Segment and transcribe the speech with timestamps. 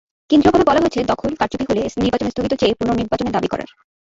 [0.29, 3.69] কেন্দ্রীয়ভাবে বলা হয়েছে, দখল, কারচুপি হলে নির্বাচন স্থগিত চেয়ে পুনর্নির্বাচনের দাবি করার।